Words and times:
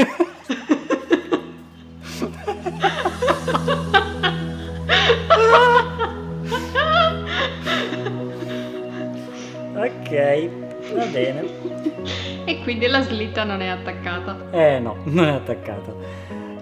ok, 9.74 10.48
va 10.94 11.04
bene. 11.06 11.44
E 12.44 12.60
quindi 12.62 12.86
la 12.86 13.02
slitta 13.02 13.44
non 13.44 13.60
è 13.60 13.68
attaccata. 13.68 14.50
Eh 14.50 14.78
no, 14.78 14.96
non 15.04 15.26
è 15.26 15.32
attaccata. 15.32 15.92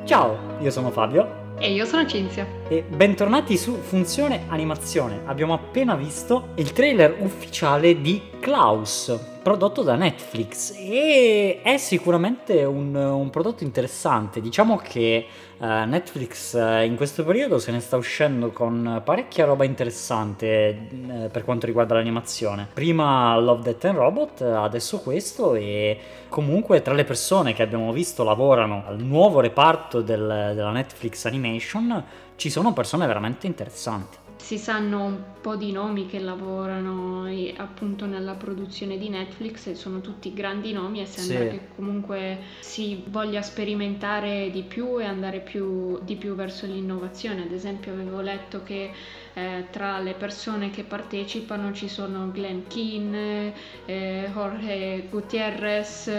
Ciao, 0.04 0.56
io 0.60 0.70
sono 0.70 0.90
Fabio. 0.90 1.46
E 1.58 1.72
io 1.72 1.84
sono 1.84 2.06
Cinzia. 2.06 2.46
E 2.68 2.82
bentornati 2.82 3.56
su 3.56 3.74
Funzione 3.74 4.44
Animazione. 4.48 5.22
Abbiamo 5.24 5.54
appena 5.54 5.96
visto 5.96 6.50
il 6.54 6.72
trailer 6.72 7.16
ufficiale 7.18 8.00
di 8.00 8.22
Klaus, 8.38 9.37
prodotto 9.48 9.82
da 9.82 9.94
Netflix. 9.94 10.74
E 10.76 11.60
è 11.62 11.78
sicuramente 11.78 12.64
un, 12.64 12.94
un 12.94 13.30
prodotto 13.30 13.64
interessante. 13.64 14.42
Diciamo 14.42 14.76
che 14.76 15.24
uh, 15.56 15.64
Netflix 15.64 16.52
uh, 16.52 16.84
in 16.84 16.96
questo 16.96 17.24
periodo 17.24 17.58
se 17.58 17.72
ne 17.72 17.80
sta 17.80 17.96
uscendo 17.96 18.50
con 18.50 19.00
parecchia 19.02 19.46
roba 19.46 19.64
interessante 19.64 20.88
uh, 20.90 21.30
per 21.30 21.44
quanto 21.44 21.64
riguarda 21.64 21.94
l'animazione. 21.94 22.68
Prima 22.74 23.38
Love, 23.38 23.62
Death 23.62 23.84
and 23.86 23.96
Robot, 23.96 24.42
adesso 24.42 24.98
questo 24.98 25.54
e 25.54 25.98
comunque 26.28 26.82
tra 26.82 26.92
le 26.92 27.04
persone 27.04 27.54
che 27.54 27.62
abbiamo 27.62 27.90
visto 27.90 28.24
lavorano 28.24 28.84
al 28.86 28.98
nuovo 28.98 29.40
reparto 29.40 30.02
del, 30.02 30.52
della 30.54 30.72
Netflix 30.72 31.24
Animation 31.24 32.04
ci 32.36 32.50
sono 32.50 32.74
persone 32.74 33.06
veramente 33.06 33.46
interessanti. 33.46 34.27
Si 34.40 34.56
sanno 34.56 35.04
un 35.04 35.22
po' 35.40 35.56
di 35.56 35.72
nomi 35.72 36.06
che 36.06 36.20
lavorano 36.20 37.26
appunto 37.56 38.06
nella 38.06 38.34
produzione 38.34 38.96
di 38.96 39.08
Netflix 39.08 39.66
e 39.66 39.74
sono 39.74 40.00
tutti 40.00 40.32
grandi 40.32 40.72
nomi 40.72 41.00
e 41.00 41.06
sembra 41.06 41.50
sì. 41.50 41.50
che 41.50 41.68
comunque 41.74 42.38
si 42.60 43.02
voglia 43.08 43.42
sperimentare 43.42 44.50
di 44.50 44.62
più 44.62 44.98
e 45.00 45.04
andare 45.04 45.40
più, 45.40 45.98
di 46.02 46.16
più 46.16 46.34
verso 46.34 46.66
l'innovazione. 46.66 47.42
Ad 47.42 47.52
esempio 47.52 47.92
avevo 47.92 48.20
letto 48.20 48.62
che 48.62 48.92
eh, 49.34 49.66
tra 49.70 49.98
le 49.98 50.14
persone 50.14 50.70
che 50.70 50.84
partecipano 50.84 51.72
ci 51.72 51.88
sono 51.88 52.30
Glenn 52.30 52.62
Keane, 52.66 53.52
eh, 53.84 54.30
Jorge 54.32 55.06
Gutierrez, 55.10 56.10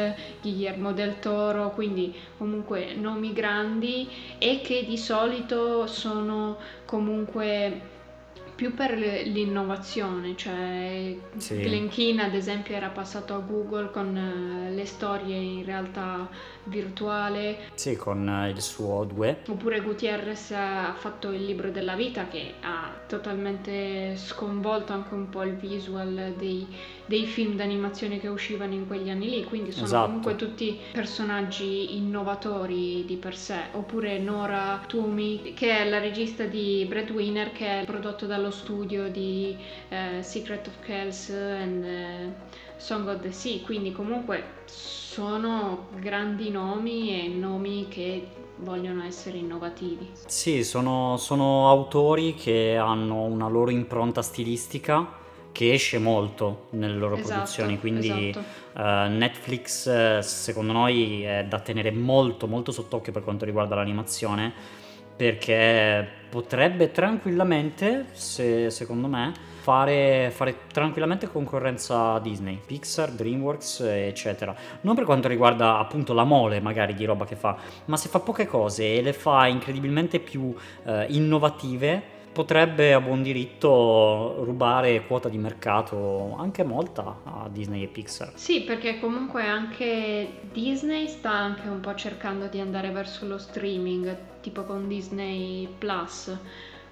Guillermo 0.41 0.93
del 0.93 1.19
Toro, 1.19 1.71
quindi 1.71 2.13
comunque 2.37 2.93
nomi 2.93 3.33
grandi 3.33 4.07
e 4.37 4.61
che 4.61 4.85
di 4.85 4.97
solito 4.97 5.87
sono 5.87 6.57
comunque 6.85 7.97
più 8.59 8.73
per 8.73 8.91
l'innovazione, 8.91 10.35
cioè 10.35 11.15
sì. 11.37 11.61
Glenn 11.61 11.87
Keane 11.87 12.23
ad 12.23 12.33
esempio 12.33 12.75
era 12.75 12.89
passato 12.89 13.33
a 13.33 13.37
Google 13.37 13.89
con 13.89 14.17
eh, 14.17 14.71
le 14.71 14.85
storie 14.85 15.37
in 15.37 15.63
realtà 15.63 16.27
virtuale. 16.65 17.69
Sì, 17.75 17.95
con 17.95 18.27
eh, 18.27 18.49
il 18.49 18.61
suo 18.61 19.05
2. 19.05 19.43
Oppure 19.47 19.79
Gutierrez 19.79 20.51
ha 20.51 20.93
fatto 20.93 21.31
il 21.31 21.45
libro 21.45 21.71
della 21.71 21.95
vita 21.95 22.27
che 22.27 22.55
ha 22.59 22.91
totalmente 23.07 24.17
sconvolto 24.17 24.91
anche 24.91 25.13
un 25.13 25.29
po' 25.29 25.43
il 25.43 25.55
visual 25.55 26.33
dei, 26.37 26.67
dei 27.09 27.25
film 27.25 27.55
d'animazione 27.55 28.19
che 28.19 28.27
uscivano 28.27 28.75
in 28.75 28.85
quegli 28.85 29.09
anni 29.09 29.31
lì, 29.31 29.43
quindi 29.43 29.71
sono 29.71 29.85
esatto. 29.85 30.05
comunque 30.05 30.35
tutti 30.35 30.77
personaggi 30.91 31.97
innovatori 31.97 33.03
di 33.03 33.15
per 33.15 33.35
sé. 33.35 33.57
Oppure 33.71 34.19
Nora 34.19 34.79
Toomey 34.85 35.53
che 35.55 35.79
è 35.79 35.89
la 35.89 35.97
regista 35.97 36.43
di 36.43 36.85
Breadwinner 36.87 37.51
che 37.51 37.81
è 37.81 37.85
prodotto 37.85 38.27
dallo 38.27 38.51
studio 38.51 39.09
di 39.09 39.57
uh, 39.89 40.21
Secret 40.21 40.67
of 40.67 40.79
Kells 40.85 41.29
and 41.31 41.83
uh, 41.83 42.31
Song 42.77 43.07
of 43.07 43.21
the 43.21 43.31
Sea, 43.31 43.59
quindi 43.65 43.91
comunque 43.91 44.57
sono 44.65 45.87
grandi 45.99 46.51
nomi 46.51 47.23
e 47.23 47.27
nomi 47.27 47.87
che 47.89 48.27
vogliono 48.57 49.03
essere 49.03 49.39
innovativi. 49.39 50.11
Sì, 50.27 50.63
sono, 50.63 51.17
sono 51.17 51.69
autori 51.69 52.35
che 52.35 52.77
hanno 52.77 53.23
una 53.23 53.47
loro 53.47 53.71
impronta 53.71 54.21
stilistica 54.21 55.17
che 55.51 55.73
esce 55.73 55.97
molto 55.97 56.67
nelle 56.71 56.95
loro 56.95 57.15
esatto, 57.15 57.33
produzioni, 57.33 57.79
quindi 57.79 58.29
esatto. 58.29 58.45
uh, 58.75 59.11
Netflix 59.11 60.19
secondo 60.19 60.71
noi 60.71 61.23
è 61.23 61.45
da 61.47 61.59
tenere 61.59 61.91
molto 61.91 62.47
molto 62.47 62.71
sott'occhio 62.71 63.11
per 63.11 63.23
quanto 63.23 63.45
riguarda 63.45 63.75
l'animazione 63.75 64.53
perché 65.19 66.07
potrebbe 66.29 66.91
tranquillamente, 66.91 68.05
se, 68.13 68.69
secondo 68.69 69.07
me, 69.07 69.33
fare, 69.59 70.31
fare, 70.33 70.59
tranquillamente 70.71 71.27
concorrenza 71.27 72.13
a 72.13 72.19
Disney, 72.21 72.57
Pixar, 72.65 73.11
DreamWorks, 73.11 73.81
eccetera. 73.81 74.55
Non 74.79 74.95
per 74.95 75.03
quanto 75.03 75.27
riguarda 75.27 75.77
appunto 75.77 76.13
la 76.13 76.23
mole 76.23 76.61
magari 76.61 76.93
di 76.93 77.03
roba 77.03 77.25
che 77.25 77.35
fa, 77.35 77.57
ma 77.83 77.97
se 77.97 78.07
fa 78.07 78.21
poche 78.21 78.47
cose 78.47 78.95
e 78.95 79.01
le 79.01 79.11
fa 79.11 79.45
incredibilmente 79.47 80.19
più 80.19 80.55
eh, 80.85 81.07
innovative, 81.09 82.01
potrebbe 82.39 82.93
a 82.93 83.01
buon 83.01 83.21
diritto 83.21 84.45
rubare 84.45 85.05
quota 85.05 85.27
di 85.27 85.37
mercato 85.37 86.37
anche 86.39 86.63
molta 86.63 87.17
a 87.25 87.49
Disney 87.51 87.83
e 87.83 87.87
Pixar. 87.87 88.31
Sì, 88.35 88.61
perché 88.61 88.97
comunque 89.01 89.43
anche 89.43 90.39
Disney 90.53 91.09
sta 91.09 91.31
anche 91.31 91.67
un 91.67 91.81
po' 91.81 91.93
cercando 91.95 92.47
di 92.47 92.61
andare 92.61 92.91
verso 92.91 93.27
lo 93.27 93.37
streaming, 93.37 94.15
tipo 94.39 94.63
con 94.63 94.87
Disney 94.87 95.67
Plus. 95.67 96.33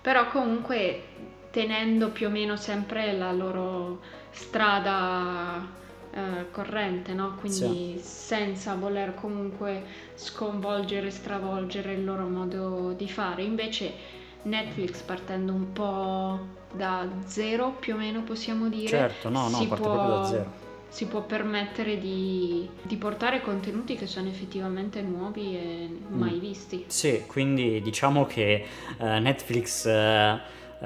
Però 0.02 0.28
comunque 0.28 1.04
tenendo 1.50 2.10
più 2.10 2.28
o 2.28 2.30
meno 2.30 2.58
sempre 2.58 3.14
la 3.14 3.32
loro 3.32 4.02
strada 4.32 5.66
eh, 6.12 6.52
corrente, 6.52 7.14
no? 7.14 7.36
quindi 7.40 7.96
sì. 7.96 8.00
senza 8.02 8.76
voler 8.76 9.16
comunque 9.16 9.82
sconvolgere, 10.16 11.10
stravolgere 11.10 11.94
il 11.94 12.04
loro 12.04 12.28
modo 12.28 12.92
di 12.92 13.08
fare. 13.08 13.44
Invece 13.44 14.26
Netflix 14.44 15.02
partendo 15.02 15.54
un 15.54 15.74
po' 15.74 16.40
da 16.74 17.08
zero, 17.26 17.76
più 17.80 17.96
o 17.96 17.98
meno 17.98 18.22
possiamo 18.22 18.70
dire, 18.70 18.88
certo, 18.88 19.30
no, 19.30 19.50
no, 19.50 19.58
parte 19.58 19.68
può... 19.68 19.94
proprio 19.94 20.08
da 20.08 20.26
zero 20.26 20.66
si 20.90 21.06
può 21.06 21.22
permettere 21.22 22.00
di, 22.00 22.68
di, 22.82 22.96
portare 22.96 23.42
contenuti 23.42 23.96
che 23.96 24.08
sono 24.08 24.30
effettivamente 24.30 25.02
nuovi 25.02 25.56
e 25.56 25.90
mai 26.08 26.36
mm. 26.36 26.40
visti. 26.40 26.86
Sì, 26.88 27.24
quindi 27.28 27.82
diciamo 27.82 28.26
che 28.26 28.66
uh, 28.98 29.06
Netflix 29.06 29.86
eh, 29.86 30.40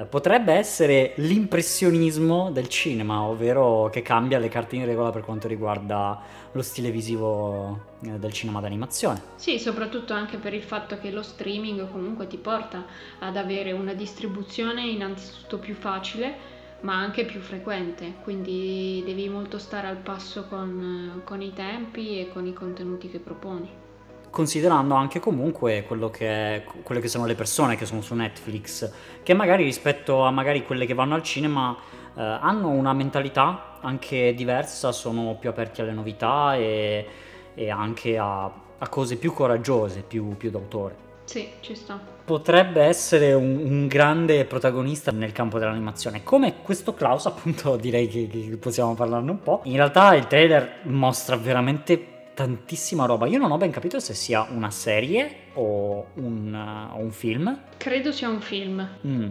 potrebbe 0.08 0.54
essere 0.54 1.12
l'impressionismo 1.16 2.50
del 2.50 2.68
cinema, 2.68 3.22
ovvero 3.22 3.90
che 3.90 4.02
cambia 4.02 4.38
le 4.38 4.48
carte 4.48 4.76
in 4.76 4.86
regola 4.86 5.10
per 5.10 5.22
quanto 5.22 5.48
riguarda 5.48 6.20
lo 6.52 6.62
stile 6.62 6.90
visivo 6.90 7.96
eh, 8.02 8.18
del 8.18 8.32
cinema 8.32 8.60
d'animazione. 8.60 9.22
Sì, 9.36 9.58
soprattutto 9.58 10.14
anche 10.14 10.38
per 10.38 10.54
il 10.54 10.62
fatto 10.62 10.98
che 10.98 11.10
lo 11.10 11.22
streaming 11.22 11.90
comunque 11.90 12.26
ti 12.26 12.38
porta 12.38 12.84
ad 13.18 13.36
avere 13.36 13.72
una 13.72 13.92
distribuzione 13.92 14.86
innanzitutto 14.86 15.58
più 15.58 15.74
facile 15.74 16.50
ma 16.80 16.96
anche 16.96 17.24
più 17.24 17.40
frequente, 17.40 18.14
quindi 18.24 19.02
devi 19.06 19.28
molto 19.28 19.58
stare 19.58 19.86
al 19.86 19.98
passo 19.98 20.46
con, 20.48 21.20
con 21.22 21.40
i 21.40 21.52
tempi 21.52 22.18
e 22.18 22.28
con 22.28 22.44
i 22.44 22.52
contenuti 22.52 23.08
che 23.08 23.20
proponi 23.20 23.82
considerando 24.32 24.94
anche 24.94 25.20
comunque 25.20 25.84
che, 26.10 26.64
quelle 26.82 27.00
che 27.02 27.08
sono 27.08 27.26
le 27.26 27.34
persone 27.34 27.76
che 27.76 27.84
sono 27.84 28.00
su 28.00 28.14
Netflix, 28.14 28.90
che 29.22 29.34
magari 29.34 29.62
rispetto 29.62 30.24
a 30.24 30.30
magari 30.30 30.64
quelle 30.64 30.86
che 30.86 30.94
vanno 30.94 31.14
al 31.14 31.22
cinema 31.22 31.76
eh, 32.16 32.20
hanno 32.22 32.70
una 32.70 32.94
mentalità 32.94 33.78
anche 33.82 34.32
diversa, 34.34 34.90
sono 34.90 35.36
più 35.38 35.50
aperti 35.50 35.82
alle 35.82 35.92
novità 35.92 36.56
e, 36.56 37.06
e 37.54 37.70
anche 37.70 38.16
a, 38.16 38.44
a, 38.78 38.88
cose 38.88 39.16
più 39.16 39.34
coraggiose, 39.34 40.00
più, 40.00 40.34
più 40.38 40.50
d'autore. 40.50 41.10
Sì, 41.24 41.48
ci 41.60 41.74
sta. 41.74 42.00
Potrebbe 42.24 42.82
essere 42.82 43.34
un, 43.34 43.58
un, 43.62 43.86
grande 43.86 44.46
protagonista 44.46 45.10
nel 45.10 45.32
campo 45.32 45.58
dell'animazione. 45.58 46.22
Come 46.22 46.62
questo 46.62 46.94
Klaus, 46.94 47.26
appunto, 47.26 47.76
direi 47.80 48.08
che, 48.08 48.26
che 48.28 48.56
possiamo 48.56 48.94
parlarne 48.94 49.30
un 49.30 49.42
po'. 49.42 49.60
In 49.64 49.76
realtà 49.76 50.14
il 50.14 50.26
trailer 50.26 50.80
mostra 50.84 51.36
veramente 51.36 52.11
tantissima 52.42 53.06
roba. 53.06 53.26
Io 53.26 53.38
non 53.38 53.52
ho 53.52 53.56
ben 53.56 53.70
capito 53.70 54.00
se 54.00 54.14
sia 54.14 54.46
una 54.50 54.70
serie 54.70 55.41
o 55.54 56.06
un, 56.14 56.52
uh, 56.52 57.00
un 57.00 57.10
film. 57.10 57.58
Credo 57.76 58.12
sia 58.12 58.28
un 58.28 58.40
film. 58.40 58.88
Mm. 59.06 59.30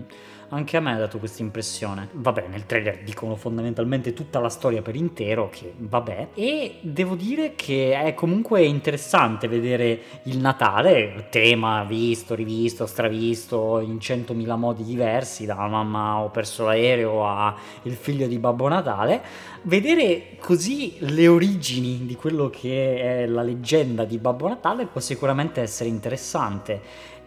Anche 0.53 0.75
a 0.75 0.81
me 0.81 0.93
ha 0.93 0.97
dato 0.97 1.17
questa 1.17 1.41
impressione. 1.43 2.09
Vabbè, 2.11 2.47
nel 2.49 2.65
trailer 2.65 3.03
dicono 3.03 3.37
fondamentalmente 3.37 4.11
tutta 4.11 4.39
la 4.39 4.49
storia 4.49 4.81
per 4.81 4.97
intero, 4.97 5.47
che 5.49 5.73
vabbè. 5.77 6.29
E 6.33 6.79
devo 6.81 7.15
dire 7.15 7.53
che 7.55 7.93
è 7.93 8.13
comunque 8.13 8.61
interessante 8.63 9.47
vedere 9.47 10.01
il 10.23 10.39
Natale, 10.39 11.27
tema 11.29 11.85
visto, 11.85 12.35
rivisto, 12.35 12.85
stravisto 12.85 13.79
in 13.79 14.01
centomila 14.01 14.57
modi 14.57 14.83
diversi, 14.83 15.45
da 15.45 15.55
mamma 15.55 16.19
ho 16.19 16.29
perso 16.31 16.65
l'aereo 16.65 17.25
a 17.25 17.55
il 17.83 17.93
figlio 17.93 18.27
di 18.27 18.37
Babbo 18.37 18.67
Natale. 18.67 19.21
Vedere 19.63 20.35
così 20.37 20.95
le 20.99 21.29
origini 21.29 22.05
di 22.05 22.15
quello 22.15 22.49
che 22.49 23.21
è 23.21 23.25
la 23.25 23.43
leggenda 23.43 24.03
di 24.03 24.17
Babbo 24.17 24.49
Natale 24.49 24.85
può 24.85 24.99
sicuramente 24.99 25.61
essere 25.61 25.87
interessante 25.87 26.09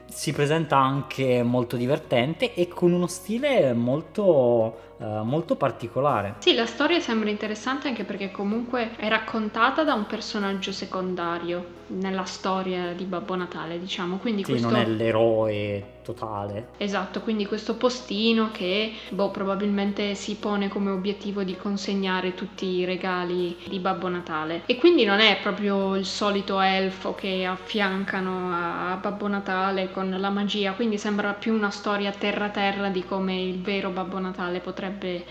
si 0.06 0.32
presenta 0.32 0.76
anche 0.76 1.42
molto 1.42 1.76
divertente 1.76 2.54
e 2.54 2.68
con 2.68 2.92
uno 2.92 3.06
stile 3.06 3.72
molto 3.72 4.92
Uh, 4.96 5.24
molto 5.24 5.56
particolare. 5.56 6.36
Sì, 6.38 6.54
la 6.54 6.66
storia 6.66 7.00
sembra 7.00 7.28
interessante 7.28 7.88
anche 7.88 8.04
perché 8.04 8.30
comunque 8.30 8.94
è 8.94 9.08
raccontata 9.08 9.82
da 9.82 9.92
un 9.92 10.06
personaggio 10.06 10.70
secondario 10.70 11.66
nella 11.88 12.24
storia 12.24 12.92
di 12.92 13.02
Babbo 13.02 13.34
Natale, 13.34 13.80
diciamo. 13.80 14.18
Quindi 14.18 14.44
sì, 14.44 14.52
questo... 14.52 14.70
non 14.70 14.78
è 14.78 14.86
l'eroe 14.86 15.84
totale. 16.04 16.68
Esatto, 16.76 17.20
quindi 17.20 17.46
questo 17.46 17.74
postino 17.74 18.50
che 18.52 18.92
boh, 19.08 19.30
probabilmente 19.30 20.14
si 20.14 20.36
pone 20.36 20.68
come 20.68 20.90
obiettivo 20.90 21.42
di 21.42 21.56
consegnare 21.56 22.34
tutti 22.34 22.66
i 22.66 22.84
regali 22.84 23.56
di 23.64 23.78
Babbo 23.80 24.08
Natale. 24.08 24.62
E 24.66 24.76
quindi 24.76 25.04
non 25.04 25.18
è 25.18 25.38
proprio 25.42 25.96
il 25.96 26.04
solito 26.04 26.60
elfo 26.60 27.14
che 27.14 27.44
affiancano 27.44 28.52
a 28.52 28.98
Babbo 29.00 29.26
Natale 29.26 29.90
con 29.90 30.14
la 30.16 30.30
magia, 30.30 30.74
quindi 30.74 30.98
sembra 30.98 31.32
più 31.32 31.54
una 31.54 31.70
storia 31.70 32.12
terra-terra 32.12 32.88
di 32.90 33.04
come 33.04 33.40
il 33.40 33.60
vero 33.60 33.90
Babbo 33.90 34.18
Natale 34.18 34.60
potrebbe 34.60 35.24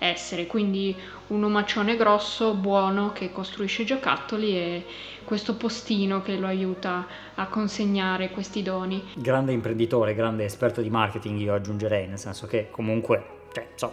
essere. 0.00 0.46
Quindi 0.46 0.96
un 1.28 1.44
omaccione 1.44 1.96
grosso, 1.96 2.54
buono, 2.54 3.12
che 3.12 3.30
costruisce 3.30 3.84
giocattoli 3.84 4.56
e 4.56 4.84
questo 5.24 5.54
postino 5.54 6.22
che 6.22 6.36
lo 6.36 6.46
aiuta 6.46 7.06
a 7.34 7.46
consegnare 7.46 8.30
questi 8.30 8.62
doni. 8.62 9.02
Grande 9.14 9.52
imprenditore, 9.52 10.14
grande 10.14 10.44
esperto 10.44 10.80
di 10.80 10.90
marketing 10.90 11.38
io 11.38 11.54
aggiungerei, 11.54 12.08
nel 12.08 12.18
senso 12.18 12.46
che 12.46 12.68
comunque, 12.70 13.24
cioè, 13.52 13.68
so, 13.76 13.92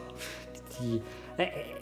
ti, 0.76 1.00
eh, 1.36 1.76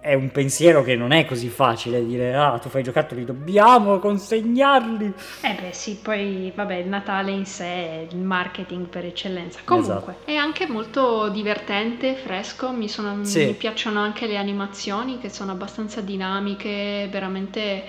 è 0.00 0.14
un 0.14 0.30
pensiero 0.30 0.82
che 0.82 0.96
non 0.96 1.12
è 1.12 1.24
così 1.24 1.48
facile 1.48 2.04
dire 2.04 2.34
ah 2.34 2.58
tu 2.58 2.68
fai 2.68 2.82
giocattoli 2.82 3.24
dobbiamo 3.24 3.98
consegnarli 3.98 5.12
eh 5.42 5.56
beh 5.60 5.72
sì 5.72 5.98
poi 6.02 6.52
vabbè 6.54 6.74
il 6.76 6.88
Natale 6.88 7.30
in 7.30 7.44
sé 7.44 7.64
è 7.64 8.06
il 8.10 8.18
marketing 8.18 8.86
per 8.86 9.04
eccellenza 9.04 9.60
comunque 9.64 9.94
esatto. 9.94 10.30
è 10.30 10.34
anche 10.34 10.66
molto 10.66 11.28
divertente 11.28 12.14
fresco 12.14 12.70
mi, 12.72 12.88
sono, 12.88 13.24
sì. 13.24 13.46
mi 13.46 13.54
piacciono 13.54 14.00
anche 14.00 14.26
le 14.26 14.36
animazioni 14.36 15.18
che 15.18 15.28
sono 15.28 15.52
abbastanza 15.52 16.00
dinamiche 16.00 17.08
veramente 17.10 17.84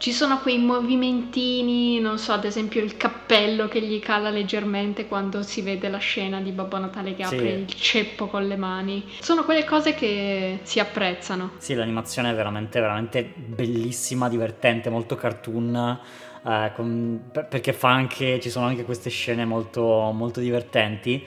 ci 0.00 0.12
sono 0.12 0.38
quei 0.38 0.56
movimentini, 0.56 2.00
non 2.00 2.16
so, 2.16 2.32
ad 2.32 2.46
esempio 2.46 2.82
il 2.82 2.96
cappello 2.96 3.68
che 3.68 3.82
gli 3.82 4.00
cala 4.00 4.30
leggermente 4.30 5.06
quando 5.06 5.42
si 5.42 5.60
vede 5.60 5.90
la 5.90 5.98
scena 5.98 6.40
di 6.40 6.52
Babbo 6.52 6.78
Natale 6.78 7.14
che 7.14 7.26
sì. 7.26 7.34
apre 7.34 7.50
il 7.50 7.66
ceppo 7.66 8.26
con 8.26 8.48
le 8.48 8.56
mani. 8.56 9.04
Sono 9.20 9.44
quelle 9.44 9.62
cose 9.64 9.92
che 9.92 10.60
si 10.62 10.80
apprezzano. 10.80 11.50
Sì, 11.58 11.74
l'animazione 11.74 12.30
è 12.30 12.34
veramente, 12.34 12.80
veramente 12.80 13.30
bellissima, 13.36 14.30
divertente, 14.30 14.88
molto 14.88 15.16
cartoon. 15.16 15.98
Eh, 16.46 16.72
con, 16.74 17.20
perché 17.30 17.74
fa 17.74 17.90
anche, 17.90 18.40
ci 18.40 18.48
sono 18.48 18.64
anche 18.64 18.84
queste 18.84 19.10
scene 19.10 19.44
molto, 19.44 20.12
molto 20.14 20.40
divertenti. 20.40 21.22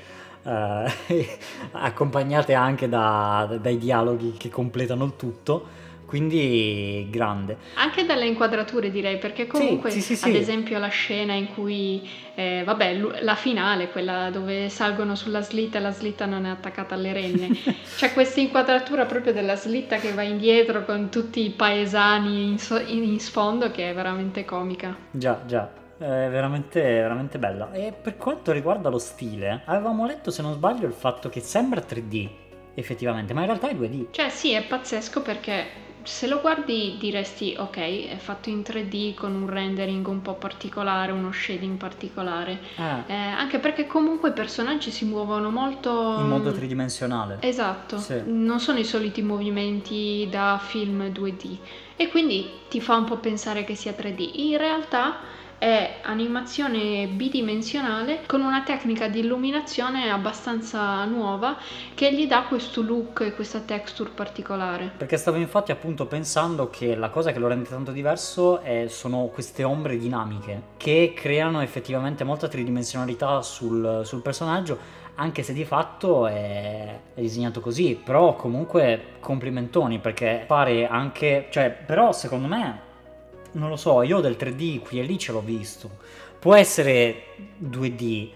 Eh, 0.46 1.28
accompagnate 1.74 2.56
anche 2.56 2.90
da, 2.90 3.56
dai 3.62 3.78
dialoghi 3.78 4.32
che 4.32 4.50
completano 4.50 5.06
il 5.06 5.16
tutto 5.16 5.82
quindi 6.14 7.08
grande. 7.10 7.58
Anche 7.74 8.06
dalle 8.06 8.28
inquadrature 8.28 8.92
direi, 8.92 9.18
perché 9.18 9.48
comunque 9.48 9.90
sì, 9.90 10.00
sì, 10.00 10.16
sì, 10.16 10.30
ad 10.30 10.36
esempio 10.36 10.78
la 10.78 10.90
scena 10.90 11.34
in 11.34 11.52
cui, 11.56 12.08
eh, 12.36 12.62
vabbè, 12.64 13.00
la 13.22 13.34
finale, 13.34 13.90
quella 13.90 14.30
dove 14.30 14.70
salgono 14.70 15.16
sulla 15.16 15.42
slitta 15.42 15.80
e 15.80 15.82
la 15.82 15.90
slitta 15.90 16.28
non 16.28 16.46
è 16.46 16.50
attaccata 16.50 16.94
alle 16.94 17.14
renne, 17.14 17.50
c'è 17.98 18.14
questa 18.14 18.42
inquadratura 18.42 19.08
proprio 19.08 19.34
della 19.34 19.56
slitta 19.56 19.96
che 19.96 20.12
va 20.12 20.22
indietro 20.22 20.86
con 20.86 21.10
tutti 21.10 21.44
i 21.44 21.50
paesani 21.50 22.48
in, 22.48 22.60
so- 22.60 22.80
in 22.86 23.20
sfondo 23.20 23.72
che 23.72 23.90
è 23.90 23.94
veramente 23.96 24.46
comica. 24.46 24.96
Già, 25.10 25.42
già. 25.48 25.68
È 25.98 26.06
veramente, 26.06 26.80
veramente 26.80 27.40
bella. 27.40 27.72
E 27.72 27.92
per 27.92 28.18
quanto 28.18 28.52
riguarda 28.52 28.90
lo 28.90 29.00
stile, 29.00 29.64
avevamo 29.66 30.06
letto, 30.06 30.30
se 30.30 30.44
non 30.44 30.54
sbaglio, 30.54 30.86
il 30.86 30.94
fatto 30.94 31.28
che 31.30 31.40
sembra 31.40 31.82
3D 31.82 32.42
effettivamente, 32.76 33.34
ma 33.34 33.42
in 33.42 33.48
realtà 33.48 33.70
è 33.70 33.74
2D. 33.74 34.08
Cioè, 34.12 34.30
sì, 34.30 34.52
è 34.52 34.64
pazzesco 34.64 35.22
perché 35.22 35.83
se 36.04 36.28
lo 36.28 36.42
guardi 36.42 36.98
diresti 37.00 37.56
ok, 37.58 37.78
è 38.10 38.18
fatto 38.18 38.50
in 38.50 38.60
3D 38.60 39.14
con 39.14 39.34
un 39.34 39.50
rendering 39.50 40.06
un 40.08 40.22
po' 40.22 40.34
particolare, 40.34 41.12
uno 41.12 41.32
shading 41.32 41.78
particolare, 41.78 42.60
ah. 42.76 43.04
eh, 43.08 43.14
anche 43.14 43.60
perché 43.60 43.88
comunque 43.88 44.30
i 44.30 44.34
personaggi 44.34 44.92
si 44.92 45.06
muovono 45.06 45.50
molto... 45.50 46.18
In 46.20 46.28
modo 46.28 46.52
tridimensionale. 46.52 47.38
Esatto, 47.40 47.98
sì. 47.98 48.22
non 48.26 48.60
sono 48.60 48.80
i 48.80 48.86
soliti 48.86 49.22
movimenti 49.22 50.28
da 50.30 50.60
film 50.62 51.04
2D 51.04 51.58
e 51.96 52.10
quindi 52.10 52.50
ti 52.70 52.82
fa 52.82 52.96
un 52.96 53.06
po' 53.06 53.18
pensare 53.18 53.64
che 53.64 53.76
sia 53.76 53.94
3D. 53.98 54.32
In 54.34 54.58
realtà 54.58 55.18
è 55.64 56.00
animazione 56.02 57.08
bidimensionale 57.08 58.24
con 58.26 58.42
una 58.42 58.64
tecnica 58.64 59.08
di 59.08 59.20
illuminazione 59.20 60.12
abbastanza 60.12 61.06
nuova 61.06 61.56
che 61.94 62.14
gli 62.14 62.28
dà 62.28 62.44
questo 62.50 62.82
look 62.82 63.22
e 63.22 63.34
questa 63.34 63.62
texture 63.62 64.10
particolare. 64.14 64.92
Perché 64.98 65.16
stavo 65.16 65.38
infatti 65.38 65.72
appunto 65.72 66.06
pensando 66.06 66.70
che 66.70 66.96
la 66.96 67.10
cosa 67.10 67.32
che 67.32 67.40
lo 67.40 67.48
rende 67.48 67.70
tanto 67.70 67.94
diverso 67.94 68.60
è, 68.60 68.88
sono 68.90 69.30
queste 69.34 69.64
ombre 69.64 69.98
dinamiche 69.98 70.64
che 70.76 71.14
creano 71.16 71.62
effettivamente 71.62 72.26
molta 72.26 72.50
tridimensionalità 72.50 73.42
sul, 73.42 74.02
sul 74.04 74.22
personaggio 74.22 74.78
anche 75.16 75.44
se 75.44 75.54
di 75.54 75.64
fatto 75.64 76.28
è, 76.28 77.00
disegnato 77.14 77.62
così, 77.62 78.00
però 78.04 78.36
comunque 78.36 79.12
complimentoni 79.22 80.00
perché 80.00 80.44
pare 80.46 80.88
anche, 80.88 81.48
cioè, 81.52 81.70
però 81.70 82.12
secondo 82.12 82.48
me 82.48 82.83
non 83.54 83.70
lo 83.70 83.76
so, 83.76 84.02
io 84.04 84.20
del 84.20 84.36
3D 84.40 84.80
qui 84.80 85.00
e 85.00 85.04
lì 85.04 85.18
ce 85.18 85.32
l'ho 85.32 85.42
visto. 85.42 85.90
Può 86.40 86.56
essere 86.56 87.26
2D, 87.62 88.30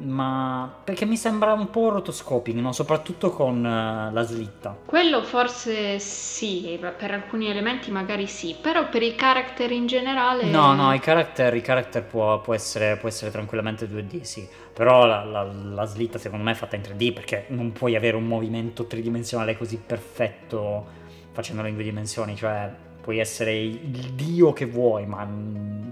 ma 0.00 0.72
perché 0.84 1.04
mi 1.04 1.16
sembra 1.16 1.52
un 1.52 1.70
po' 1.70 1.88
rotoscoping, 1.88 2.60
no? 2.60 2.72
soprattutto 2.72 3.30
con 3.30 3.58
uh, 3.58 4.12
la 4.12 4.22
slitta. 4.22 4.76
Quello 4.84 5.22
forse 5.22 5.98
sì, 5.98 6.78
per 6.96 7.10
alcuni 7.10 7.48
elementi 7.48 7.90
magari 7.90 8.26
sì, 8.26 8.54
però 8.60 8.88
per 8.88 9.02
i 9.02 9.14
character 9.14 9.70
in 9.72 9.86
generale... 9.86 10.44
No, 10.44 10.74
no, 10.74 10.92
i 10.92 11.00
character, 11.00 11.54
i 11.54 11.60
character 11.60 12.04
può, 12.04 12.40
può, 12.40 12.54
essere, 12.54 12.96
può, 12.96 13.08
essere, 13.08 13.30
tranquillamente 13.30 13.88
2D, 13.88 14.20
sì, 14.20 14.46
però 14.72 15.06
la, 15.06 15.24
la, 15.24 15.42
la, 15.42 15.84
slitta 15.84 16.18
secondo 16.18 16.44
me 16.44 16.52
è 16.52 16.54
fatta 16.54 16.76
in 16.76 16.82
3D 16.82 17.12
perché 17.12 17.46
non 17.48 17.72
puoi 17.72 17.96
avere 17.96 18.16
un 18.16 18.26
movimento 18.26 18.86
tridimensionale 18.86 19.56
così 19.56 19.82
perfetto 19.84 20.96
facendolo 21.32 21.68
in 21.68 21.74
due 21.74 21.84
dimensioni, 21.84 22.36
cioè 22.36 22.70
puoi 23.08 23.20
essere 23.20 23.56
il 23.56 24.12
dio 24.12 24.52
che 24.52 24.66
vuoi, 24.66 25.06
ma 25.06 25.26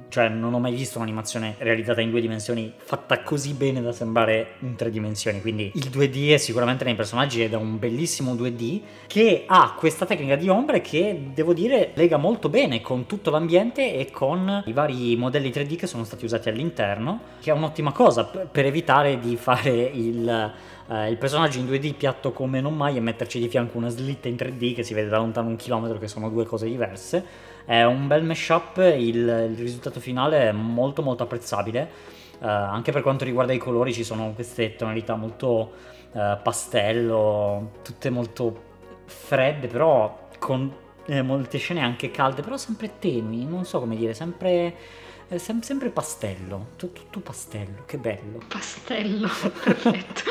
cioè, 0.09 0.29
non 0.29 0.53
ho 0.53 0.59
mai 0.59 0.75
visto 0.75 0.99
un'animazione 0.99 1.55
realizzata 1.57 2.03
in 2.03 2.11
due 2.11 2.21
dimensioni 2.21 2.71
fatta 2.77 3.23
così 3.23 3.55
bene 3.55 3.81
da 3.81 3.91
sembrare 3.91 4.57
in 4.61 4.77
tre 4.77 4.91
dimensioni. 4.91 5.41
Quindi 5.41 5.73
il 5.75 5.89
2D 5.89 6.35
è 6.35 6.37
sicuramente 6.37 6.85
nei 6.85 6.95
personaggi 6.95 7.43
ed 7.43 7.55
è 7.55 7.57
un 7.57 7.79
bellissimo 7.79 8.35
2D 8.35 8.81
che 9.07 9.45
ha 9.47 9.75
questa 9.79 10.05
tecnica 10.05 10.37
di 10.37 10.51
ombre 10.51 10.83
che 10.83 11.31
devo 11.33 11.55
dire 11.55 11.93
lega 11.95 12.19
molto 12.19 12.51
bene 12.51 12.83
con 12.83 13.07
tutto 13.07 13.31
l'ambiente 13.31 13.95
e 13.95 14.11
con 14.11 14.63
i 14.67 14.73
vari 14.75 15.17
modelli 15.17 15.49
3D 15.49 15.77
che 15.77 15.87
sono 15.87 16.05
stati 16.05 16.27
usati 16.27 16.51
all'interno, 16.51 17.21
che 17.41 17.51
è 17.51 17.55
un'ottima 17.55 17.93
cosa 17.93 18.25
per 18.25 18.67
evitare 18.67 19.19
di 19.19 19.37
fare 19.37 19.71
il 19.71 20.53
eh, 20.89 21.11
il 21.11 21.17
personaggio 21.17 21.59
in 21.59 21.67
2D 21.67 21.95
piatto 21.95 22.33
come 22.33 22.61
non 22.61 22.77
mai 22.77 22.97
e 22.97 23.01
metterci 23.01 23.39
di 23.39 23.49
fianco 23.49 23.77
una 23.77 23.89
slitta 23.89 24.29
in 24.29 24.37
3D 24.37 24.75
che 24.75 24.83
si 24.83 24.95
vede 24.95 25.09
da 25.09 25.19
lontano 25.19 25.49
un 25.49 25.57
chilometro, 25.57 25.99
che 25.99 26.09
sono 26.09 26.29
due 26.31 26.45
cose 26.45 26.67
diverse. 26.67 27.25
È 27.65 27.83
un 27.83 28.07
bel 28.07 28.23
mashup, 28.23 28.77
il, 28.77 29.17
il 29.17 29.57
risultato 29.57 29.99
finale 29.99 30.49
è 30.49 30.53
molto 30.53 31.03
molto 31.03 31.25
apprezzabile. 31.25 32.15
Uh, 32.39 32.47
anche 32.47 32.93
per 32.93 33.01
quanto 33.01 33.25
riguarda 33.25 33.55
i 33.55 33.59
colori 33.59 33.95
ci 33.95 34.05
sono 34.05 34.33
queste 34.35 34.77
tonalità 34.77 35.17
molto 35.17 35.73
uh, 36.13 36.21
pastello, 36.43 37.73
tutte 37.83 38.11
molto 38.11 38.63
fredde, 39.07 39.69
però 39.69 40.29
con 40.39 40.71
eh, 41.07 41.23
molte 41.23 41.59
scene 41.59 41.81
anche 41.81 42.11
calde, 42.11 42.43
però 42.43 42.57
sempre 42.57 42.99
tenui, 42.99 43.45
non 43.45 43.65
so 43.65 43.81
come 43.81 43.97
dire, 43.97 44.15
sempre 44.15 44.75
è 45.29 45.39
sem- 45.39 45.61
sempre 45.61 45.91
pastello, 45.91 46.69
tutto, 46.77 47.01
tutto 47.03 47.21
pastello, 47.21 47.83
che 47.87 47.99
bello. 47.99 48.41
Pastello, 48.49 49.29
perfetto. 49.63 50.23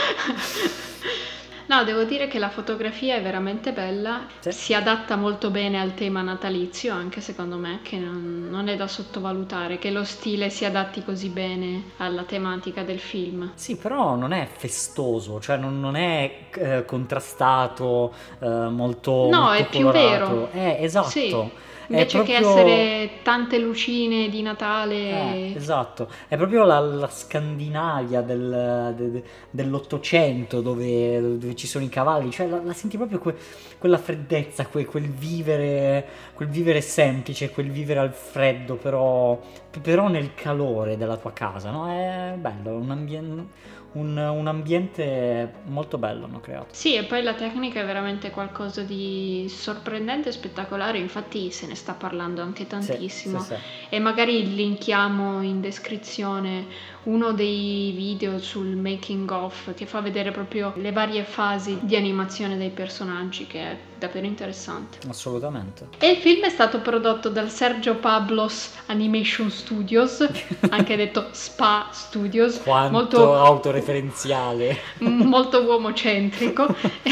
No, 1.75 1.83
devo 1.83 2.05
dire 2.05 2.29
che 2.29 2.39
la 2.39 2.47
fotografia 2.47 3.15
è 3.15 3.21
veramente 3.21 3.73
bella, 3.73 4.27
sì. 4.39 4.49
si 4.53 4.73
adatta 4.73 5.17
molto 5.17 5.49
bene 5.49 5.77
al 5.77 5.93
tema 5.93 6.21
natalizio, 6.21 6.93
anche 6.93 7.19
secondo 7.19 7.57
me, 7.57 7.81
che 7.83 7.97
non, 7.97 8.47
non, 8.49 8.69
è 8.69 8.77
da 8.77 8.87
sottovalutare, 8.87 9.77
che 9.77 9.91
lo 9.91 10.05
stile 10.05 10.49
si 10.49 10.63
adatti 10.63 11.03
così 11.03 11.27
bene 11.27 11.91
alla 11.97 12.23
tematica 12.23 12.83
del 12.83 12.99
film. 12.99 13.51
Sì, 13.55 13.75
però 13.75 14.15
non 14.15 14.31
è 14.31 14.47
festoso, 14.49 15.41
cioè 15.41 15.57
non, 15.57 15.81
non 15.81 15.97
è 15.97 16.47
eh, 16.53 16.85
contrastato, 16.85 18.13
eh, 18.39 18.47
molto... 18.47 19.27
No, 19.29 19.41
molto 19.41 19.61
è 19.61 19.67
colorato. 19.69 19.69
più 19.69 19.99
vero. 19.99 20.49
Eh, 20.53 20.77
esatto. 20.79 21.09
Sì 21.09 21.63
Invece 21.87 22.17
proprio... 22.17 22.39
che 22.39 22.45
essere 22.45 23.09
tante 23.21 23.57
lucine 23.59 24.29
di 24.29 24.41
Natale. 24.41 24.95
Eh, 24.95 25.53
esatto, 25.55 26.09
è 26.27 26.37
proprio 26.37 26.63
la, 26.63 26.79
la 26.79 27.09
Scandinavia 27.09 28.21
del, 28.21 28.93
de, 28.95 29.23
dell'Ottocento 29.49 30.61
dove, 30.61 31.37
dove, 31.37 31.55
ci 31.55 31.67
sono 31.67 31.85
i 31.85 31.89
cavalli, 31.89 32.31
cioè 32.31 32.47
la, 32.47 32.61
la 32.63 32.73
senti 32.73 32.97
proprio 32.97 33.19
que, 33.19 33.35
quella 33.77 33.97
freddezza, 33.97 34.65
que, 34.65 34.85
quel, 34.85 35.09
vivere, 35.09 36.05
quel 36.33 36.49
vivere 36.49 36.81
semplice, 36.81 37.51
quel 37.51 37.69
vivere 37.71 37.99
al 37.99 38.13
freddo, 38.13 38.75
però, 38.75 39.39
però 39.81 40.07
nel 40.07 40.33
calore 40.33 40.97
della 40.97 41.17
tua 41.17 41.33
casa, 41.33 41.71
no? 41.71 41.89
È 41.89 42.33
bello, 42.37 42.77
un 42.77 42.91
ambiente 42.91 43.73
un, 43.95 44.17
un, 44.17 44.47
ambiente 44.47 45.51
molto 45.65 45.97
bello 45.97 46.25
hanno 46.25 46.39
creato. 46.39 46.67
Sì, 46.71 46.95
e 46.95 47.03
poi 47.03 47.23
la 47.23 47.33
tecnica 47.33 47.81
è 47.81 47.85
veramente 47.85 48.29
qualcosa 48.29 48.81
di 48.81 49.45
sorprendente 49.49 50.29
e 50.29 50.31
spettacolare, 50.31 50.97
infatti 50.97 51.51
se 51.51 51.67
ne 51.67 51.75
sta 51.75 51.93
parlando 51.93 52.41
anche 52.41 52.67
tantissimo. 52.67 53.39
Sì, 53.39 53.45
sì, 53.45 53.55
sì. 53.55 53.95
E 53.95 53.99
magari 53.99 54.53
linkiamo 54.53 55.41
in 55.41 55.61
descrizione 55.61 56.65
uno 57.05 57.33
dei 57.33 57.91
video 57.95 58.39
sul 58.39 58.75
making 58.75 59.29
of 59.29 59.73
che 59.73 59.85
fa 59.85 60.01
vedere 60.01 60.31
proprio 60.31 60.73
le 60.75 60.91
varie 60.91 61.23
fasi 61.23 61.79
di 61.81 61.95
animazione 61.95 62.57
dei 62.57 62.69
personaggi 62.69 63.47
che 63.47 63.59
è 63.59 63.77
davvero 63.97 64.25
interessante. 64.25 64.99
Assolutamente. 65.07 65.87
E 65.97 66.11
il 66.11 66.17
film 66.17 66.43
è 66.43 66.49
stato 66.49 66.79
prodotto 66.79 67.29
dal 67.29 67.49
Sergio 67.49 67.95
Pablos 67.95 68.73
Animation 68.87 69.49
Studios, 69.49 70.27
anche 70.69 70.95
detto 70.95 71.27
Spa 71.31 71.89
Studios. 71.91 72.61
Quanto 72.61 72.91
molto 72.91 73.35
autoreferenziale. 73.35 74.77
Molto 74.99 75.61
uomocentrico. 75.61 76.67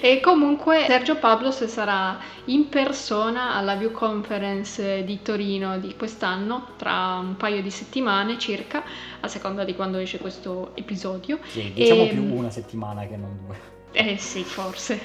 e 0.00 0.20
comunque 0.20 0.84
Sergio 0.86 1.16
Pablos 1.16 1.64
sarà 1.64 2.18
in 2.46 2.68
persona 2.68 3.54
alla 3.54 3.74
View 3.74 3.92
Conference 3.92 5.04
di 5.04 5.22
Torino 5.22 5.78
di 5.78 5.94
quest'anno, 5.96 6.68
tra 6.76 7.18
un 7.20 7.36
paio 7.36 7.62
di 7.62 7.70
settimane 7.70 8.38
circa, 8.38 8.82
a 9.20 9.28
seconda 9.28 9.64
di 9.64 9.74
quando 9.74 9.98
esce 9.98 10.18
questo 10.18 10.72
episodio. 10.74 11.38
Sì, 11.46 11.72
diciamo 11.72 12.04
e... 12.04 12.08
più 12.08 12.22
una 12.34 12.50
settimana 12.50 13.06
che 13.06 13.16
non 13.16 13.38
due. 13.44 13.80
Eh 13.92 14.16
sì, 14.16 14.42
forse. 14.42 15.00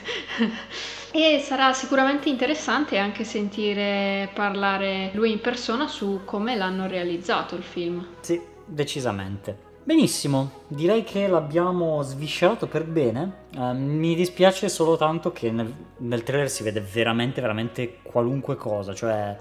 e 1.11 1.39
sarà 1.43 1.73
sicuramente 1.73 2.29
interessante 2.29 2.97
anche 2.97 3.23
sentire 3.23 4.29
parlare 4.33 5.11
lui 5.13 5.31
in 5.31 5.41
persona 5.41 5.87
su 5.87 6.21
come 6.25 6.55
l'hanno 6.55 6.87
realizzato 6.87 7.55
il 7.55 7.63
film. 7.63 8.05
Sì, 8.21 8.41
decisamente. 8.65 9.65
Benissimo, 9.87 10.51
direi 10.67 11.05
che 11.05 11.27
l'abbiamo 11.27 12.01
sviscerato 12.01 12.67
per 12.67 12.83
bene. 12.83 13.45
Uh, 13.55 13.71
mi 13.71 14.15
dispiace 14.15 14.67
solo 14.67 14.97
tanto 14.97 15.31
che 15.31 15.49
nel, 15.49 15.73
nel, 15.99 16.23
trailer 16.23 16.49
si 16.49 16.63
vede 16.63 16.81
veramente, 16.81 17.39
veramente 17.39 17.99
qualunque 18.03 18.57
cosa, 18.57 18.93
cioè 18.93 19.37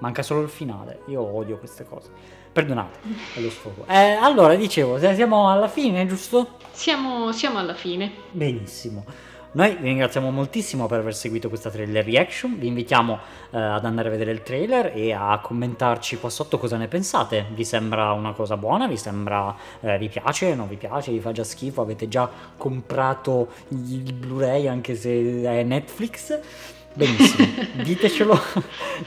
manca 0.00 0.22
solo 0.22 0.42
il 0.42 0.48
finale. 0.48 1.00
Io 1.06 1.22
odio 1.22 1.56
queste 1.58 1.84
cose. 1.84 2.10
Perdonate, 2.52 2.98
è 3.36 3.40
lo 3.40 3.50
sfogo. 3.50 3.84
Eh, 3.86 4.12
allora, 4.20 4.54
dicevo, 4.56 4.98
siamo 4.98 5.50
alla 5.50 5.68
fine, 5.68 6.06
giusto? 6.06 6.56
Siamo, 6.72 7.32
siamo 7.32 7.58
alla 7.58 7.74
fine. 7.74 8.10
Benissimo. 8.32 9.04
Noi 9.52 9.74
vi 9.74 9.88
ringraziamo 9.88 10.30
moltissimo 10.30 10.86
per 10.86 11.00
aver 11.00 11.12
seguito 11.12 11.48
questa 11.48 11.70
trailer 11.70 12.04
reaction, 12.04 12.56
vi 12.56 12.68
invitiamo 12.68 13.18
eh, 13.50 13.58
ad 13.58 13.84
andare 13.84 14.06
a 14.06 14.10
vedere 14.12 14.30
il 14.30 14.44
trailer 14.44 14.92
e 14.94 15.12
a 15.12 15.40
commentarci 15.42 16.18
qua 16.18 16.30
sotto 16.30 16.56
cosa 16.56 16.76
ne 16.76 16.86
pensate, 16.86 17.46
vi 17.52 17.64
sembra 17.64 18.12
una 18.12 18.32
cosa 18.32 18.56
buona, 18.56 18.86
vi 18.86 18.96
sembra, 18.96 19.52
eh, 19.80 19.98
vi 19.98 20.08
piace, 20.08 20.54
non 20.54 20.68
vi 20.68 20.76
piace, 20.76 21.10
vi 21.10 21.18
fa 21.18 21.32
già 21.32 21.42
schifo, 21.42 21.82
avete 21.82 22.06
già 22.06 22.30
comprato 22.56 23.48
il 23.70 24.12
Blu-ray 24.12 24.68
anche 24.68 24.94
se 24.94 25.42
è 25.42 25.64
Netflix, 25.64 26.38
benissimo, 26.94 27.46
ditecelo, 27.82 28.38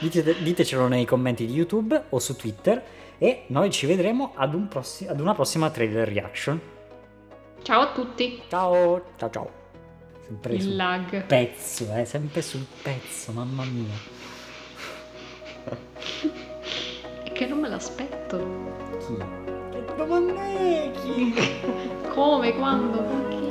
ditecelo 0.42 0.88
nei 0.88 1.04
commenti 1.04 1.46
di 1.46 1.52
YouTube 1.54 2.04
o 2.10 2.18
su 2.18 2.36
Twitter 2.36 2.82
e 3.18 3.44
noi 3.48 3.70
ci 3.70 3.86
vedremo 3.86 4.32
ad, 4.34 4.54
un 4.54 4.68
prossi- 4.68 5.06
ad 5.06 5.20
una 5.20 5.34
prossima 5.34 5.70
trailer 5.70 6.08
reaction. 6.08 6.60
Ciao 7.62 7.80
a 7.80 7.92
tutti! 7.92 8.42
Ciao, 8.48 9.02
ciao 9.16 9.30
ciao! 9.30 9.50
Sempre 10.26 10.54
il 10.54 10.76
lag. 10.76 11.24
Pezzo, 11.26 11.94
eh, 11.94 12.04
sempre 12.04 12.40
sul 12.40 12.64
pezzo, 12.82 13.32
mamma 13.32 13.64
mia. 13.64 13.94
È 17.24 17.32
che 17.32 17.46
non 17.46 17.58
me 17.60 17.68
l'aspetto. 17.68 18.38
Chi? 19.00 19.16
Che 19.70 19.94
domande 19.96 20.90
chi? 21.02 21.34
Come? 22.08 22.54
Quando? 22.54 23.02
Perché? 23.02 23.43